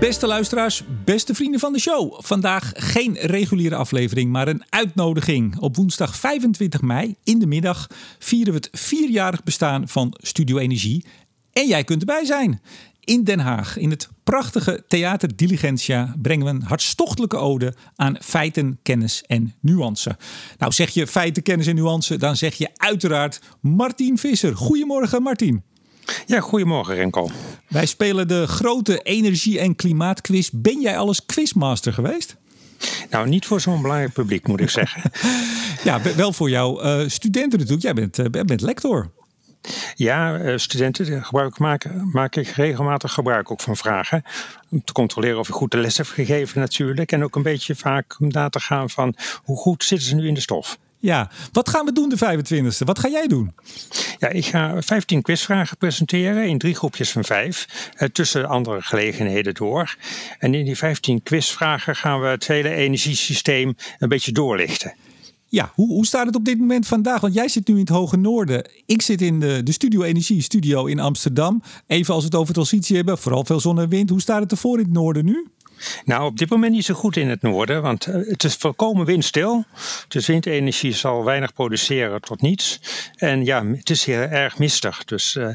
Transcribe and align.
Beste 0.00 0.26
luisteraars, 0.26 0.82
beste 1.04 1.34
vrienden 1.34 1.60
van 1.60 1.72
de 1.72 1.80
show. 1.80 2.14
Vandaag 2.22 2.72
geen 2.74 3.16
reguliere 3.18 3.74
aflevering, 3.74 4.30
maar 4.30 4.48
een 4.48 4.64
uitnodiging. 4.68 5.58
Op 5.58 5.76
woensdag 5.76 6.16
25 6.16 6.82
mei 6.82 7.14
in 7.24 7.38
de 7.38 7.46
middag 7.46 7.86
vieren 8.18 8.52
we 8.52 8.58
het 8.58 8.80
vierjarig 8.80 9.42
bestaan 9.42 9.88
van 9.88 10.14
Studio 10.20 10.58
Energie. 10.58 11.04
En 11.52 11.66
jij 11.66 11.84
kunt 11.84 12.00
erbij 12.00 12.24
zijn. 12.24 12.60
In 13.00 13.24
Den 13.24 13.38
Haag, 13.38 13.76
in 13.76 13.90
het 13.90 14.08
prachtige 14.24 14.84
Theater 14.88 15.36
Diligentia, 15.36 16.14
brengen 16.22 16.44
we 16.44 16.52
een 16.52 16.62
hartstochtelijke 16.62 17.36
ode 17.36 17.74
aan 17.96 18.16
feiten, 18.20 18.78
kennis 18.82 19.22
en 19.26 19.54
nuance. 19.60 20.16
Nou, 20.58 20.72
zeg 20.72 20.90
je 20.90 21.06
feiten, 21.06 21.42
kennis 21.42 21.66
en 21.66 21.74
nuance, 21.74 22.16
dan 22.16 22.36
zeg 22.36 22.54
je 22.54 22.70
uiteraard 22.74 23.40
Martin 23.60 24.18
Visser. 24.18 24.56
Goedemorgen, 24.56 25.22
Martin. 25.22 25.62
Ja, 26.26 26.40
goedemorgen 26.40 26.94
Renko. 26.94 27.30
Wij 27.68 27.86
spelen 27.86 28.28
de 28.28 28.46
grote 28.46 29.02
energie- 29.02 29.58
en 29.58 29.76
klimaatquiz. 29.76 30.50
Ben 30.52 30.80
jij 30.80 30.98
alles 30.98 31.26
quizmaster 31.26 31.92
geweest? 31.92 32.36
Nou, 33.10 33.28
niet 33.28 33.46
voor 33.46 33.60
zo'n 33.60 33.82
belangrijk 33.82 34.12
publiek, 34.12 34.46
moet 34.46 34.60
ik 34.60 34.70
zeggen. 34.70 35.02
ja, 35.88 36.00
wel 36.16 36.32
voor 36.32 36.50
jouw 36.50 36.84
uh, 36.84 37.08
studenten 37.08 37.58
natuurlijk. 37.58 37.82
Jij 37.82 37.94
bent, 37.94 38.18
uh, 38.18 38.44
bent 38.44 38.60
lector. 38.60 39.10
Ja, 39.94 40.40
uh, 40.40 40.56
studenten 40.56 41.24
gebruik 41.24 41.58
maken, 41.58 42.10
maak 42.12 42.36
ik 42.36 42.48
regelmatig 42.48 43.12
gebruik 43.12 43.50
ook 43.50 43.60
van 43.60 43.76
vragen. 43.76 44.22
Om 44.70 44.84
te 44.84 44.92
controleren 44.92 45.38
of 45.38 45.46
je 45.46 45.52
goed 45.52 45.70
de 45.70 45.76
les 45.76 45.96
hebt 45.96 46.08
gegeven 46.08 46.60
natuurlijk. 46.60 47.12
En 47.12 47.24
ook 47.24 47.36
een 47.36 47.42
beetje 47.42 47.74
vaak 47.74 48.16
om 48.20 48.28
na 48.28 48.48
te 48.48 48.60
gaan 48.60 48.90
van 48.90 49.14
hoe 49.42 49.56
goed 49.56 49.84
zitten 49.84 50.08
ze 50.08 50.14
nu 50.14 50.26
in 50.26 50.34
de 50.34 50.40
stof. 50.40 50.78
Ja, 50.98 51.30
wat 51.52 51.68
gaan 51.68 51.84
we 51.84 51.92
doen 51.92 52.08
de 52.08 52.16
25e? 52.18 52.84
Wat 52.84 52.98
ga 52.98 53.08
jij 53.08 53.26
doen? 53.26 53.54
Ja, 54.20 54.28
ik 54.28 54.46
ga 54.46 54.82
15 54.82 55.22
quizvragen 55.22 55.76
presenteren 55.76 56.48
in 56.48 56.58
drie 56.58 56.74
groepjes 56.74 57.10
van 57.10 57.24
vijf. 57.24 57.90
Eh, 57.96 58.08
tussen 58.08 58.48
andere 58.48 58.82
gelegenheden 58.82 59.54
door. 59.54 59.96
En 60.38 60.54
in 60.54 60.64
die 60.64 60.76
15 60.76 61.22
quizvragen 61.22 61.96
gaan 61.96 62.20
we 62.20 62.26
het 62.26 62.46
hele 62.46 62.68
energiesysteem 62.68 63.76
een 63.98 64.08
beetje 64.08 64.32
doorlichten. 64.32 64.94
Ja, 65.48 65.72
hoe, 65.74 65.88
hoe 65.88 66.06
staat 66.06 66.26
het 66.26 66.36
op 66.36 66.44
dit 66.44 66.58
moment 66.58 66.86
vandaag? 66.86 67.20
Want 67.20 67.34
jij 67.34 67.48
zit 67.48 67.68
nu 67.68 67.74
in 67.74 67.80
het 67.80 67.88
hoge 67.88 68.16
noorden. 68.16 68.70
Ik 68.86 69.02
zit 69.02 69.22
in 69.22 69.40
de, 69.40 69.62
de 69.62 69.72
Studio 69.72 70.02
Energie 70.02 70.42
Studio 70.42 70.86
in 70.86 71.00
Amsterdam. 71.00 71.62
Even 71.86 72.14
als 72.14 72.22
we 72.22 72.28
het 72.30 72.38
over 72.38 72.54
transitie 72.54 72.96
hebben, 72.96 73.18
vooral 73.18 73.44
veel 73.44 73.60
zon 73.60 73.80
en 73.80 73.88
wind. 73.88 74.10
Hoe 74.10 74.20
staat 74.20 74.42
het 74.42 74.50
ervoor 74.50 74.78
in 74.78 74.84
het 74.84 74.92
noorden 74.92 75.24
nu? 75.24 75.46
Nou, 76.04 76.24
op 76.24 76.38
dit 76.38 76.50
moment 76.50 76.72
niet 76.72 76.84
zo 76.84 76.94
goed 76.94 77.16
in 77.16 77.28
het 77.28 77.42
noorden, 77.42 77.82
want 77.82 78.06
eh, 78.06 78.14
het 78.14 78.44
is 78.44 78.54
volkomen 78.54 79.06
windstil. 79.06 79.64
Dus 80.08 80.26
windenergie 80.26 80.92
zal 80.92 81.24
weinig 81.24 81.52
produceren 81.52 82.20
tot 82.20 82.40
niets. 82.40 82.80
En 83.16 83.44
ja, 83.44 83.66
het 83.66 83.90
is 83.90 84.04
heel 84.04 84.20
erg 84.20 84.58
mistig. 84.58 85.04
Dus 85.04 85.34
uh, 85.34 85.48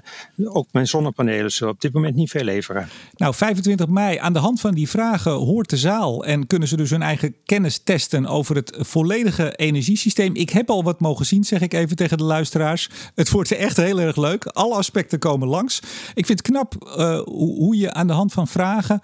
ook 0.56 0.68
mijn 0.72 0.88
zonnepanelen 0.88 1.52
zullen 1.52 1.74
op 1.74 1.82
dit 1.82 1.94
moment 1.94 2.16
niet 2.16 2.30
veel 2.30 2.44
leveren. 2.44 2.90
Nou, 3.16 3.34
25 3.34 3.88
mei, 3.88 4.18
aan 4.18 4.34
de 4.34 4.40
hand 4.40 4.60
van 4.60 4.74
die 4.74 4.90
vragen 4.90 5.32
hoort 5.32 5.70
de 5.70 5.78
zaal 5.78 6.26
en 6.26 6.48
kunnen 6.48 6.68
ze 6.68 6.78
dus 6.78 6.90
hun 6.90 7.02
eigen 7.02 7.36
kennis 7.46 7.78
testen 7.84 8.26
over 8.26 8.56
het 8.56 8.78
volledige 8.80 9.56
energiesysteem. 9.56 10.36
Ik 10.36 10.50
heb 10.50 10.70
al 10.70 10.84
wat 10.84 11.00
mogen 11.00 11.26
zien, 11.26 11.44
zeg 11.44 11.62
ik 11.62 11.74
even 11.74 11.96
tegen 11.96 12.18
de 12.18 12.24
luisteraars. 12.24 12.90
Het 13.16 13.30
wordt 13.30 13.52
echt 13.52 13.78
heel 13.78 14.00
erg 14.00 14.16
leuk. 14.16 14.46
Alle 14.46 14.76
aspecten 14.76 15.20
komen 15.20 15.48
langs. 15.48 15.80
Ik 16.14 16.26
vind 16.26 16.40
het 16.40 16.42
knap 16.42 16.74
uh, 16.98 17.20
hoe 17.24 17.78
je 17.78 17.94
aan 17.94 18.08
de 18.08 18.14
hand 18.14 18.34
van 18.34 18.48
vragen 18.48 19.02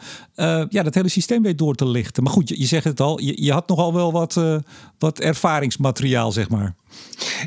ja, 0.70 0.84
dat 0.84 0.96
hele 0.96 1.10
systeem 1.12 1.44
weet 1.44 1.58
door 1.58 1.76
te 1.76 1.88
lichten. 1.88 2.24
Maar 2.24 2.32
goed, 2.32 2.50
je, 2.50 2.60
je 2.60 2.66
zegt 2.66 2.84
het 2.84 3.00
al, 3.00 3.20
je, 3.20 3.44
je 3.44 3.52
had 3.52 3.68
nogal 3.68 3.94
wel 3.94 4.12
wat, 4.12 4.36
uh, 4.36 4.58
wat 5.00 5.20
ervaringsmateriaal, 5.20 6.32
zeg 6.32 6.50
maar. 6.50 6.76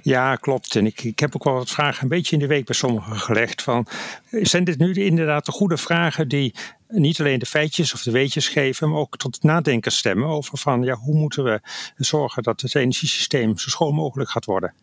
Ja, 0.03 0.37
klopt. 0.37 0.77
En 0.77 0.87
ik, 0.87 1.05
ik 1.05 1.19
heb 1.19 1.35
ook 1.35 1.45
wel 1.45 1.55
wat 1.55 1.71
vragen 1.71 2.03
een 2.03 2.09
beetje 2.09 2.33
in 2.33 2.43
de 2.43 2.47
week 2.47 2.65
bij 2.65 2.75
sommigen 2.75 3.17
gelegd. 3.17 3.63
Van, 3.63 3.87
zijn 4.31 4.65
dit 4.65 4.79
nu 4.79 4.93
inderdaad 4.93 5.47
de 5.47 5.53
goede 5.53 5.77
vragen 5.77 6.29
die 6.29 6.55
niet 6.89 7.21
alleen 7.21 7.39
de 7.39 7.47
feitjes 7.47 7.95
of 7.95 8.03
de 8.03 8.11
weetjes 8.11 8.49
geven, 8.49 8.91
maar 8.91 8.99
ook 8.99 9.17
tot 9.17 9.35
het 9.35 9.45
nadenken 9.45 9.93
stemmen 9.93 10.29
over 10.29 10.59
van 10.59 10.83
ja, 10.83 10.95
hoe 10.95 11.15
moeten 11.15 11.45
we 11.45 11.61
zorgen 11.97 12.43
dat 12.43 12.61
het 12.61 12.75
energiesysteem 12.75 13.59
zo 13.59 13.71
schoon 13.71 13.95
mogelijk 13.95 14.31
gaat 14.31 14.45
worden. 14.45 14.75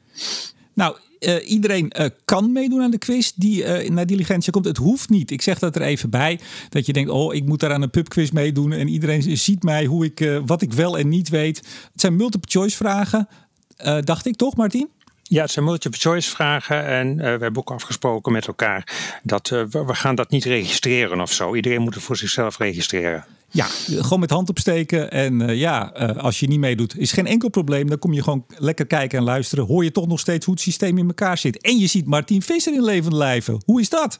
Nou, 0.73 0.97
uh, 1.21 1.49
iedereen 1.49 1.93
uh, 1.99 2.05
kan 2.25 2.51
meedoen 2.51 2.81
aan 2.81 2.91
de 2.91 2.97
quiz 2.97 3.31
die 3.35 3.83
uh, 3.83 3.89
naar 3.89 4.05
diligentie 4.05 4.51
komt. 4.51 4.65
Het 4.65 4.77
hoeft 4.77 5.09
niet. 5.09 5.31
Ik 5.31 5.41
zeg 5.41 5.59
dat 5.59 5.75
er 5.75 5.81
even 5.81 6.09
bij. 6.09 6.39
Dat 6.69 6.85
je 6.85 6.93
denkt, 6.93 7.09
oh, 7.09 7.33
ik 7.33 7.45
moet 7.45 7.59
daar 7.59 7.73
aan 7.73 7.81
een 7.81 7.89
pubquiz 7.89 8.31
meedoen. 8.31 8.71
En 8.71 8.87
iedereen 8.87 9.37
ziet 9.37 9.63
mij 9.63 9.85
hoe 9.85 10.05
ik, 10.05 10.41
wat 10.45 10.61
ik 10.61 10.73
wel 10.73 10.97
en 10.97 11.09
niet 11.09 11.29
weet. 11.29 11.57
Het 11.91 12.01
zijn 12.01 12.15
multiple 12.15 12.51
choice 12.51 12.75
vragen. 12.77 13.27
dacht 14.03 14.25
ik 14.25 14.35
toch, 14.35 14.55
Martin? 14.55 14.89
Ja, 15.23 15.41
het 15.41 15.51
zijn 15.51 15.65
multiple 15.65 15.99
choice 15.99 16.29
vragen 16.29 16.85
en 16.85 17.15
we 17.15 17.23
hebben 17.23 17.57
ook 17.57 17.71
afgesproken 17.71 18.31
met 18.31 18.47
elkaar 18.47 18.87
dat 19.23 19.49
we, 19.49 19.67
we 19.85 19.95
gaan 19.95 20.15
dat 20.15 20.29
niet 20.29 20.45
registreren 20.45 21.21
of 21.21 21.31
zo. 21.31 21.55
Iedereen 21.55 21.81
moet 21.81 21.93
het 21.93 22.03
voor 22.03 22.17
zichzelf 22.17 22.57
registreren. 22.57 23.25
Ja, 23.51 23.65
gewoon 23.65 24.19
met 24.19 24.29
hand 24.29 24.49
opsteken. 24.49 25.11
En 25.11 25.41
uh, 25.41 25.55
ja, 25.55 26.01
uh, 26.01 26.17
als 26.17 26.39
je 26.39 26.47
niet 26.47 26.59
meedoet, 26.59 26.97
is 26.97 27.11
geen 27.11 27.27
enkel 27.27 27.49
probleem. 27.49 27.89
Dan 27.89 27.99
kom 27.99 28.13
je 28.13 28.23
gewoon 28.23 28.45
lekker 28.47 28.85
kijken 28.87 29.17
en 29.17 29.23
luisteren. 29.23 29.65
Hoor 29.65 29.83
je 29.83 29.91
toch 29.91 30.07
nog 30.07 30.19
steeds 30.19 30.45
hoe 30.45 30.53
het 30.53 30.63
systeem 30.63 30.97
in 30.97 31.07
elkaar 31.07 31.37
zit. 31.37 31.61
En 31.61 31.77
je 31.77 31.87
ziet 31.87 32.05
Martin 32.05 32.41
Visser 32.41 32.73
in 32.73 32.83
levende 32.83 33.17
lijven. 33.17 33.61
Hoe 33.65 33.81
is 33.81 33.89
dat? 33.89 34.19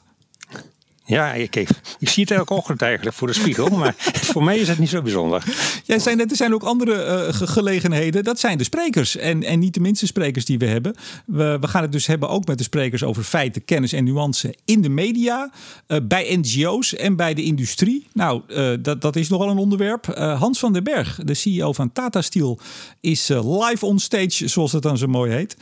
Ja, 1.12 1.32
ik, 1.32 1.56
ik, 1.56 1.68
zie 2.08 2.22
het 2.22 2.32
elke 2.32 2.54
ochtend 2.54 2.82
eigenlijk 2.82 3.16
voor 3.16 3.26
de 3.26 3.32
spiegel, 3.32 3.68
maar 3.78 3.94
voor 3.98 4.44
mij 4.44 4.58
is 4.58 4.68
het 4.68 4.78
niet 4.78 4.88
zo 4.88 5.02
bijzonder. 5.02 5.44
Jij 5.84 5.98
zei 5.98 6.16
net, 6.16 6.30
er 6.30 6.36
zijn 6.36 6.54
ook 6.54 6.62
andere 6.62 7.26
uh, 7.28 7.48
gelegenheden. 7.48 8.24
Dat 8.24 8.40
zijn 8.40 8.58
de 8.58 8.64
sprekers 8.64 9.16
en, 9.16 9.42
en 9.42 9.58
niet 9.58 9.74
de 9.74 9.80
minste 9.80 10.06
sprekers 10.06 10.44
die 10.44 10.58
we 10.58 10.66
hebben. 10.66 10.94
We, 11.26 11.58
we 11.60 11.68
gaan 11.68 11.82
het 11.82 11.92
dus 11.92 12.06
hebben 12.06 12.28
ook 12.28 12.46
met 12.46 12.58
de 12.58 12.64
sprekers 12.64 13.02
over 13.02 13.22
feiten, 13.22 13.64
kennis 13.64 13.92
en 13.92 14.04
nuance 14.04 14.54
in 14.64 14.80
de 14.80 14.88
media, 14.88 15.50
uh, 15.88 15.98
bij 16.02 16.36
NGO's 16.36 16.94
en 16.94 17.16
bij 17.16 17.34
de 17.34 17.42
industrie. 17.42 18.06
Nou, 18.12 18.42
uh, 18.48 18.72
dat, 18.80 19.00
dat 19.00 19.16
is 19.16 19.28
nogal 19.28 19.50
een 19.50 19.58
onderwerp. 19.58 20.06
Hans 20.38 20.58
van 20.58 20.72
den 20.72 20.84
Berg, 20.84 21.20
de 21.24 21.34
CEO 21.34 21.72
van 21.72 21.92
Tata 21.92 22.22
Steel, 22.22 22.58
is 23.00 23.28
live 23.28 23.86
on 23.86 23.98
stage, 23.98 24.48
zoals 24.48 24.72
het 24.72 24.82
dan 24.82 24.98
zo 24.98 25.06
mooi 25.06 25.32
heet. 25.32 25.56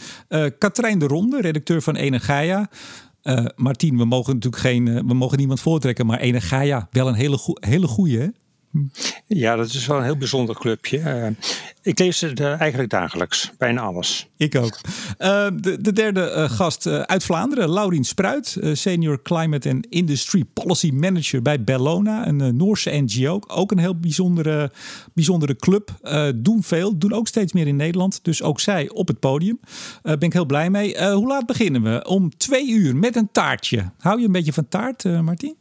Katrijn 0.59 0.99
de 0.99 1.07
Ronde, 1.07 1.41
redacteur 1.41 1.83
van 1.83 1.97
Energia. 1.97 2.69
Uh, 3.23 3.45
we 3.79 4.05
mogen 4.05 4.35
natuurlijk 4.35 4.63
geen, 4.63 4.87
uh, 4.87 5.01
we 5.07 5.15
mogen 5.15 5.39
niemand 5.39 5.61
voortrekken, 5.61 6.07
maar 6.07 6.19
Energia, 6.19 6.89
wel 6.91 7.09
een 7.09 7.15
hele, 7.15 7.39
go 7.39 7.53
hele 7.61 7.87
goeie? 7.87 8.33
Ja, 9.27 9.57
dat 9.57 9.67
is 9.67 9.87
wel 9.87 9.97
een 9.97 10.05
heel 10.05 10.17
bijzonder 10.17 10.55
clubje. 10.55 11.35
Ik 11.83 11.99
lees 11.99 12.21
het 12.21 12.41
uh, 12.41 12.61
eigenlijk 12.61 12.91
dagelijks, 12.91 13.53
bijna 13.59 13.81
alles. 13.81 14.29
Ik 14.37 14.57
ook. 14.57 14.81
Uh, 15.19 15.47
de, 15.61 15.81
de, 15.81 15.93
derde 15.93 16.49
gast 16.49 16.87
uit 16.87 17.25
Vlaanderen, 17.25 17.71
Laurien 17.71 18.05
Spruit, 18.05 18.59
Senior 18.73 19.23
Climate 19.23 19.71
and 19.71 19.87
Industry 19.87 20.45
Policy 20.45 20.91
Manager 20.91 21.43
bij 21.43 21.65
Bellona, 21.65 22.27
een 22.27 22.57
Noorse 22.57 22.91
NGO. 22.91 23.41
Ook 23.47 23.71
een 23.71 23.79
heel 23.79 23.99
bijzondere, 23.99 24.71
bijzondere 25.15 25.57
club. 25.57 25.91
doen 26.37 26.63
veel, 26.63 26.99
doen 26.99 27.13
ook 27.13 27.29
steeds 27.29 27.53
meer 27.53 27.67
in 27.67 27.77
Nederland. 27.77 28.25
Dus 28.25 28.43
ook 28.43 28.61
zij 28.61 28.89
op 28.89 29.09
het 29.09 29.19
podium. 29.19 29.61
ben 30.03 30.21
ik 30.21 30.33
heel 30.33 30.47
blij 30.47 30.71
mee. 30.71 31.13
hoe 31.13 31.27
laat 31.27 31.47
beginnen 31.47 31.83
we? 31.83 32.05
Om 32.07 32.37
twee 32.37 32.71
uur 32.71 32.97
met 32.97 33.17
een 33.17 33.29
taartje. 33.33 33.91
Hou 33.99 34.21
je 34.21 34.27
een 34.27 34.33
beetje 34.33 34.53
van 34.53 34.69
taart, 34.69 35.05
Martien? 35.05 35.57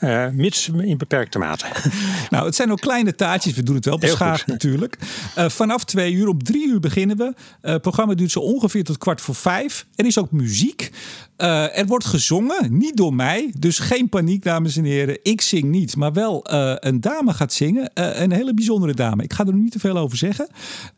Uh, 0.00 0.28
mits 0.28 0.68
in 0.68 0.98
beperkte 0.98 1.38
mate. 1.38 1.66
nou, 2.30 2.46
het 2.46 2.54
zijn 2.54 2.70
ook 2.70 2.80
kleine 2.80 3.14
taartjes. 3.14 3.54
We 3.54 3.62
doen 3.62 3.74
het 3.74 3.84
wel 3.84 3.98
beschaafd 3.98 4.46
natuurlijk. 4.46 4.98
Uh, 5.38 5.48
vanaf 5.48 5.84
twee 5.84 6.12
uur, 6.12 6.28
om 6.28 6.42
drie 6.42 6.68
uur 6.68 6.80
beginnen 6.80 7.16
we. 7.16 7.24
Uh, 7.24 7.72
het 7.72 7.82
programma 7.82 8.14
duurt 8.14 8.30
zo 8.30 8.40
ongeveer 8.40 8.84
tot 8.84 8.98
kwart 8.98 9.20
voor 9.20 9.34
vijf. 9.34 9.86
Er 9.94 10.06
is 10.06 10.18
ook 10.18 10.30
muziek. 10.30 10.90
er 11.36 11.86
wordt 11.86 12.04
gezongen, 12.04 12.78
niet 12.78 12.96
door 12.96 13.14
mij. 13.14 13.52
Dus 13.58 13.78
geen 13.78 14.08
paniek, 14.08 14.42
dames 14.42 14.76
en 14.76 14.84
heren. 14.84 15.18
Ik 15.22 15.40
zing 15.40 15.64
niet, 15.64 15.96
maar 15.96 16.12
wel 16.12 16.40
een 16.80 17.00
dame 17.00 17.32
gaat 17.32 17.52
zingen. 17.52 17.90
een 17.94 18.32
hele 18.32 18.54
bijzondere 18.54 18.94
dame. 18.94 19.22
Ik 19.22 19.32
ga 19.32 19.46
er 19.46 19.54
niet 19.54 19.72
te 19.72 19.78
veel 19.78 19.96
over 19.96 20.16
zeggen. 20.16 20.48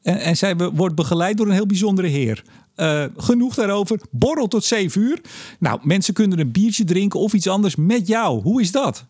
En, 0.02 0.20
en 0.20 0.36
zij 0.36 0.56
wordt 0.56 0.94
begeleid 0.94 1.36
door 1.36 1.46
een 1.46 1.52
heel 1.52 1.66
bijzondere 1.66 2.08
heer. 2.08 2.44
Uh, 2.80 3.04
genoeg 3.16 3.54
daarover. 3.54 4.00
Borrel 4.10 4.48
tot 4.48 4.64
7 4.64 5.00
uur. 5.00 5.20
Nou, 5.58 5.80
mensen 5.82 6.14
kunnen 6.14 6.38
een 6.38 6.52
biertje 6.52 6.84
drinken 6.84 7.20
of 7.20 7.32
iets 7.32 7.48
anders 7.48 7.76
met 7.76 8.06
jou. 8.06 8.42
Hoe 8.42 8.60
is 8.60 8.72
dat? 8.72 9.06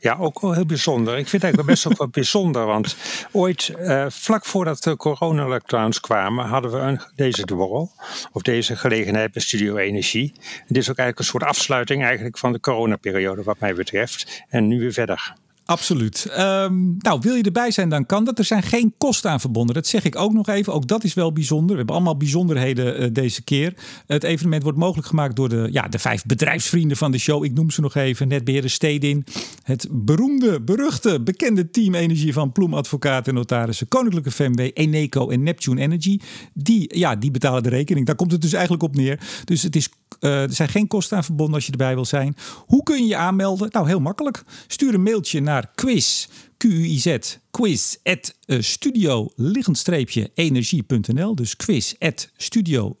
Ja, 0.00 0.16
ook 0.20 0.40
wel 0.40 0.52
heel 0.52 0.66
bijzonder. 0.66 1.18
Ik 1.18 1.28
vind 1.28 1.42
het 1.42 1.42
eigenlijk 1.42 1.70
best 1.70 1.84
wel 1.84 1.92
wat 1.96 2.10
bijzonder. 2.10 2.66
Want 2.66 2.96
ooit, 3.32 3.72
uh, 3.78 4.06
vlak 4.08 4.44
voordat 4.44 4.82
de 4.82 4.96
corona-lockdowns 4.96 6.00
kwamen, 6.00 6.44
hadden 6.44 6.70
we 6.70 6.78
een, 6.78 7.00
deze 7.14 7.44
borrel. 7.44 7.92
Of 8.32 8.42
deze 8.42 8.76
gelegenheid 8.76 9.32
bij 9.32 9.42
Studio 9.42 9.76
Energie. 9.76 10.32
dit 10.66 10.76
is 10.76 10.90
ook 10.90 10.96
eigenlijk 10.96 11.18
een 11.18 11.24
soort 11.24 11.44
afsluiting 11.44 12.04
eigenlijk 12.04 12.38
van 12.38 12.52
de 12.52 12.60
coronaperiode 12.60 13.42
wat 13.42 13.58
mij 13.58 13.74
betreft. 13.74 14.42
En 14.48 14.66
nu 14.66 14.80
weer 14.80 14.92
verder. 14.92 15.34
Absoluut. 15.66 16.26
Um, 16.38 16.96
nou, 16.98 17.20
wil 17.20 17.34
je 17.34 17.42
erbij 17.42 17.70
zijn, 17.70 17.88
dan 17.88 18.06
kan 18.06 18.24
dat. 18.24 18.38
Er 18.38 18.44
zijn 18.44 18.62
geen 18.62 18.94
kosten 18.98 19.30
aan 19.30 19.40
verbonden. 19.40 19.74
Dat 19.74 19.86
zeg 19.86 20.04
ik 20.04 20.16
ook 20.16 20.32
nog 20.32 20.48
even. 20.48 20.72
Ook 20.72 20.88
dat 20.88 21.04
is 21.04 21.14
wel 21.14 21.32
bijzonder. 21.32 21.70
We 21.70 21.76
hebben 21.76 21.94
allemaal 21.94 22.16
bijzonderheden 22.16 23.02
uh, 23.02 23.08
deze 23.12 23.42
keer. 23.42 23.74
Het 24.06 24.22
evenement 24.22 24.62
wordt 24.62 24.78
mogelijk 24.78 25.06
gemaakt 25.06 25.36
door 25.36 25.48
de, 25.48 25.68
ja, 25.70 25.88
de 25.88 25.98
vijf 25.98 26.24
bedrijfsvrienden 26.24 26.96
van 26.96 27.10
de 27.10 27.18
show. 27.18 27.44
Ik 27.44 27.52
noem 27.54 27.70
ze 27.70 27.80
nog 27.80 27.94
even. 27.94 28.28
Netbeheerder 28.28 28.70
Stedin. 28.70 29.24
Het 29.62 29.88
beroemde, 29.90 30.60
beruchte, 30.60 31.20
bekende 31.20 31.70
team 31.70 31.94
energie 31.94 32.32
van 32.32 32.52
Ploem 32.52 32.74
Advocaten 32.74 33.32
en 33.32 33.34
Notarissen. 33.34 33.88
Koninklijke 33.88 34.30
FMW, 34.30 34.70
Eneco 34.74 35.28
en 35.28 35.42
Neptune 35.42 35.80
Energy. 35.80 36.18
Die, 36.54 36.98
ja, 36.98 37.16
die 37.16 37.30
betalen 37.30 37.62
de 37.62 37.68
rekening. 37.68 38.06
Daar 38.06 38.16
komt 38.16 38.32
het 38.32 38.40
dus 38.40 38.52
eigenlijk 38.52 38.82
op 38.82 38.94
neer. 38.94 39.20
Dus 39.44 39.62
het 39.62 39.76
is, 39.76 39.88
uh, 40.20 40.42
er 40.42 40.52
zijn 40.52 40.68
geen 40.68 40.86
kosten 40.86 41.16
aan 41.16 41.24
verbonden 41.24 41.54
als 41.54 41.66
je 41.66 41.72
erbij 41.72 41.94
wil 41.94 42.04
zijn. 42.04 42.36
Hoe 42.66 42.82
kun 42.82 43.02
je 43.02 43.06
je 43.06 43.16
aanmelden? 43.16 43.68
Nou, 43.70 43.86
heel 43.86 44.00
makkelijk. 44.00 44.44
Stuur 44.66 44.94
een 44.94 45.02
mailtje 45.02 45.40
naar 45.40 45.55
quiz, 45.74 46.26
Q-U-I-Z, 46.56 47.38
quiz 47.50 47.96
at 48.02 48.34
uh, 48.46 48.60
studio 48.60 49.30
energie.nl. 50.34 51.34
Dus 51.34 51.56
quiz 51.56 51.94
at 51.98 52.28
studio 52.36 52.96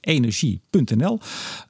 energie.nl. 0.00 1.20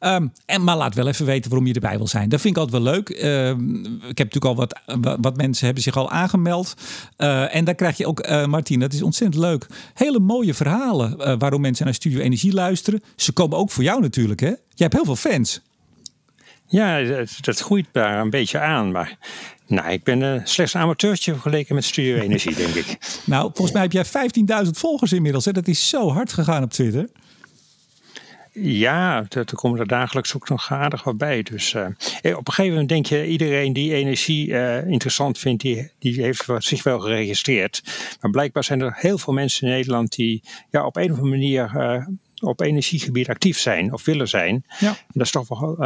Um, 0.00 0.32
en 0.46 0.64
maar 0.64 0.76
laat 0.76 0.94
wel 0.94 1.06
even 1.06 1.26
weten 1.26 1.50
waarom 1.50 1.68
je 1.68 1.74
erbij 1.74 1.96
wil 1.96 2.06
zijn. 2.06 2.28
Dat 2.28 2.40
vind 2.40 2.56
ik 2.56 2.62
altijd 2.62 2.82
wel 2.82 2.92
leuk. 2.92 3.08
Um, 3.08 3.84
ik 4.08 4.18
heb 4.18 4.32
natuurlijk 4.32 4.44
al 4.44 4.54
wat, 4.54 4.80
wat 5.20 5.36
mensen 5.36 5.64
hebben 5.64 5.82
zich 5.82 5.96
al 5.96 6.10
aangemeld. 6.10 6.74
Uh, 7.18 7.54
en 7.54 7.64
dan 7.64 7.74
krijg 7.74 7.96
je 7.96 8.06
ook, 8.06 8.28
uh, 8.28 8.46
Martien, 8.46 8.80
dat 8.80 8.92
is 8.92 9.02
ontzettend 9.02 9.42
leuk. 9.42 9.66
Hele 9.94 10.18
mooie 10.18 10.54
verhalen 10.54 11.38
waarom 11.38 11.60
mensen 11.60 11.84
naar 11.84 11.94
Studio 11.94 12.20
Energie 12.20 12.52
luisteren. 12.52 13.02
Ze 13.16 13.32
komen 13.32 13.58
ook 13.58 13.70
voor 13.70 13.84
jou 13.84 14.00
natuurlijk, 14.00 14.40
hè? 14.40 14.48
Je 14.74 14.82
hebt 14.82 14.94
heel 14.94 15.04
veel 15.04 15.16
fans. 15.16 15.60
Ja, 16.70 17.02
dat, 17.02 17.38
dat 17.40 17.60
groeit 17.60 17.86
daar 17.92 18.20
een 18.20 18.30
beetje 18.30 18.58
aan. 18.58 18.92
Maar 18.92 19.18
nou, 19.66 19.90
ik 19.90 20.02
ben 20.02 20.20
uh, 20.20 20.40
slechts 20.44 20.74
een 20.74 20.80
amateurtje 20.80 21.32
vergeleken 21.32 21.74
met 21.74 21.84
Studio 21.84 22.16
Energie, 22.16 22.54
denk 22.54 22.74
ik. 22.74 22.86
Nou, 23.24 23.42
volgens 23.42 23.72
mij 23.72 23.82
heb 23.82 23.92
jij 23.92 24.64
15.000 24.64 24.70
volgers 24.70 25.12
inmiddels. 25.12 25.44
Hè? 25.44 25.52
Dat 25.52 25.68
is 25.68 25.88
zo 25.88 26.10
hard 26.10 26.32
gegaan 26.32 26.62
op 26.62 26.70
Twitter. 26.70 27.08
Ja, 28.52 29.26
er 29.28 29.54
komen 29.54 29.80
er 29.80 29.86
dagelijks 29.86 30.34
ook 30.34 30.48
nog 30.48 30.72
aardig 30.72 31.04
wat 31.04 31.18
bij. 31.18 31.42
Dus 31.42 31.72
uh, 31.72 31.86
op 32.36 32.46
een 32.46 32.52
gegeven 32.52 32.70
moment 32.70 32.88
denk 32.88 33.06
je, 33.06 33.26
iedereen 33.26 33.72
die 33.72 33.94
energie 33.94 34.48
uh, 34.48 34.86
interessant 34.86 35.38
vindt, 35.38 35.62
die, 35.62 35.90
die 35.98 36.22
heeft 36.22 36.44
zich 36.58 36.82
wel 36.82 37.00
geregistreerd. 37.00 37.82
Maar 38.20 38.30
blijkbaar 38.30 38.64
zijn 38.64 38.80
er 38.80 38.94
heel 38.96 39.18
veel 39.18 39.32
mensen 39.32 39.66
in 39.66 39.72
Nederland 39.72 40.12
die 40.12 40.42
ja, 40.70 40.86
op 40.86 40.96
een 40.96 41.12
of 41.12 41.18
andere 41.18 41.36
manier 41.36 42.06
op 42.40 42.60
energiegebied 42.60 43.28
actief 43.28 43.58
zijn 43.58 43.92
of 43.92 44.04
willen 44.04 44.28
zijn. 44.28 44.64
Ja. 44.78 44.96
Dat 45.12 45.26
is 45.26 45.30
toch 45.30 45.48
wel 45.48 45.76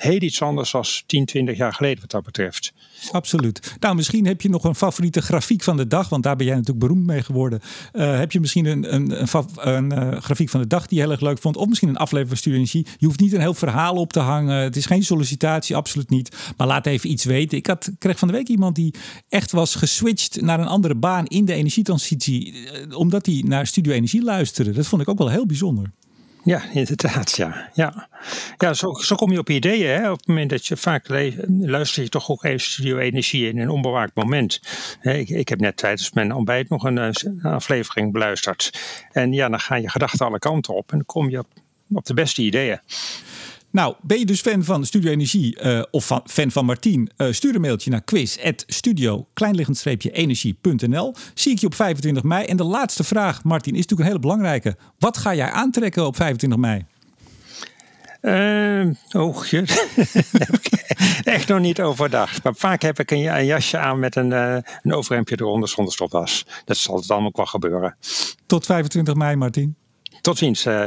heel 0.00 0.22
iets 0.22 0.42
anders 0.42 0.70
dan 0.70 0.84
10, 1.06 1.24
20 1.24 1.56
jaar 1.56 1.72
geleden 1.72 2.00
wat 2.00 2.10
dat 2.10 2.22
betreft. 2.22 2.72
Absoluut. 3.10 3.74
Nou, 3.80 3.94
misschien 3.94 4.26
heb 4.26 4.40
je 4.40 4.48
nog 4.48 4.64
een 4.64 4.74
favoriete 4.74 5.22
grafiek 5.22 5.62
van 5.62 5.76
de 5.76 5.86
dag, 5.86 6.08
want 6.08 6.22
daar 6.22 6.36
ben 6.36 6.46
jij 6.46 6.54
natuurlijk 6.54 6.86
beroemd 6.86 7.06
mee 7.06 7.22
geworden. 7.22 7.60
Uh, 7.92 8.18
heb 8.18 8.32
je 8.32 8.40
misschien 8.40 8.66
een, 8.66 8.94
een, 8.94 9.20
een, 9.20 9.46
een 9.54 9.92
uh, 9.92 10.20
grafiek 10.20 10.48
van 10.48 10.60
de 10.60 10.66
dag 10.66 10.86
die 10.86 10.98
je 10.98 11.04
heel 11.04 11.12
erg 11.12 11.20
leuk 11.20 11.38
vond, 11.38 11.56
of 11.56 11.68
misschien 11.68 11.88
een 11.88 11.96
aflevering 11.96 12.42
van 12.42 12.52
Energie. 12.52 12.86
Je 12.98 13.06
hoeft 13.06 13.20
niet 13.20 13.32
een 13.32 13.40
heel 13.40 13.54
verhaal 13.54 13.94
op 13.94 14.12
te 14.12 14.20
hangen. 14.20 14.56
Het 14.56 14.76
is 14.76 14.86
geen 14.86 15.02
sollicitatie, 15.02 15.76
absoluut 15.76 16.10
niet. 16.10 16.36
Maar 16.56 16.66
laat 16.66 16.86
even 16.86 17.10
iets 17.10 17.24
weten. 17.24 17.58
Ik 17.58 17.66
had, 17.66 17.90
kreeg 17.98 18.18
van 18.18 18.28
de 18.28 18.34
week 18.34 18.48
iemand 18.48 18.74
die 18.74 18.94
echt 19.28 19.50
was 19.50 19.74
geswitcht 19.74 20.40
naar 20.40 20.60
een 20.60 20.66
andere 20.66 20.94
baan 20.94 21.26
in 21.26 21.44
de 21.44 21.54
energietransitie, 21.54 22.54
omdat 22.94 23.26
hij 23.26 23.44
naar 23.46 23.66
Studio 23.66 23.92
Energie 23.92 24.22
luisterde. 24.22 24.72
Dat 24.72 24.86
vond 24.86 25.02
ik 25.02 25.08
ook 25.08 25.18
wel 25.18 25.28
heel 25.28 25.46
bijzonder. 25.46 25.92
Ja, 26.50 26.62
inderdaad, 26.72 27.36
ja. 27.36 27.70
Ja, 27.74 28.08
ja 28.56 28.74
zo, 28.74 28.92
zo 28.92 29.16
kom 29.16 29.32
je 29.32 29.38
op 29.38 29.50
ideeën. 29.50 29.88
Hè? 29.88 30.10
Op 30.10 30.18
het 30.18 30.26
moment 30.26 30.50
dat 30.50 30.66
je 30.66 30.76
vaak 30.76 31.08
luister 31.48 32.02
je 32.02 32.08
toch 32.08 32.30
ook 32.30 32.44
even 32.44 32.60
Studio 32.60 32.98
Energie 32.98 33.48
in 33.48 33.58
een 33.58 33.68
onbewaakt 33.68 34.14
moment. 34.14 34.60
Ik, 35.02 35.28
ik 35.28 35.48
heb 35.48 35.60
net 35.60 35.76
tijdens 35.76 36.12
mijn 36.12 36.34
ontbijt 36.34 36.68
nog 36.68 36.84
een, 36.84 36.96
een, 36.96 37.42
aflevering 37.42 38.12
beluisterd. 38.12 38.80
En 39.12 39.32
ja, 39.32 39.48
dan 39.48 39.60
gaan 39.60 39.82
je 39.82 39.90
gedachten 39.90 40.26
alle 40.26 40.38
kanten 40.38 40.74
op 40.74 40.90
en 40.90 40.96
dan 40.96 41.06
kom 41.06 41.30
je 41.30 41.38
op, 41.38 41.46
op 41.92 42.04
de 42.04 42.14
beste 42.14 42.42
ideeën. 42.42 42.80
Nou, 43.72 43.94
ben 44.02 44.18
je 44.18 44.26
dus 44.26 44.40
fan 44.40 44.64
van 44.64 44.84
Studio 44.84 45.10
Energie 45.10 45.62
uh, 45.62 45.82
of 45.90 46.06
van, 46.06 46.20
fan 46.24 46.50
van 46.50 46.64
Martien? 46.64 47.10
Uh, 47.16 47.32
stuur 47.32 47.54
een 47.54 47.60
mailtje 47.60 47.90
naar 47.90 48.02
quiz.studio 48.02 49.26
energie.nl. 50.12 51.14
Zie 51.34 51.52
ik 51.52 51.58
je 51.58 51.66
op 51.66 51.74
25 51.74 52.22
mei. 52.22 52.44
En 52.44 52.56
de 52.56 52.64
laatste 52.64 53.04
vraag, 53.04 53.44
Martien, 53.44 53.74
is 53.74 53.80
natuurlijk 53.80 54.00
een 54.00 54.16
hele 54.16 54.18
belangrijke. 54.18 54.76
Wat 54.98 55.16
ga 55.16 55.34
jij 55.34 55.50
aantrekken 55.50 56.06
op 56.06 56.16
25 56.16 56.58
mei? 56.58 56.84
Uh, 58.22 58.94
oh, 59.12 59.42
echt 61.24 61.48
nog 61.48 61.60
niet 61.60 61.80
overdacht. 61.80 62.42
Maar 62.42 62.54
vaak 62.54 62.82
heb 62.82 62.98
ik 62.98 63.10
een, 63.10 63.44
jasje 63.44 63.78
aan 63.78 63.98
met 63.98 64.16
een, 64.16 64.30
uh, 64.30 64.56
een 64.82 64.94
overhemdje 64.94 65.36
eronder 65.40 65.68
zonder 65.68 65.92
stopdas. 65.92 66.46
Dat 66.64 66.76
zal 66.76 66.96
het 66.96 67.10
allemaal 67.10 67.32
wel 67.34 67.46
gebeuren. 67.46 67.96
Tot 68.46 68.66
25 68.66 69.14
mei, 69.14 69.36
Martien. 69.36 69.76
Tot 70.20 70.38
ziens, 70.38 70.66
uh. 70.66 70.84